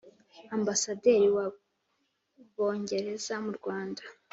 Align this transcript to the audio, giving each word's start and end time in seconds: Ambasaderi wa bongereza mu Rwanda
Ambasaderi 0.57 1.27
wa 1.35 1.45
bongereza 2.55 3.35
mu 3.45 3.51
Rwanda 3.57 4.03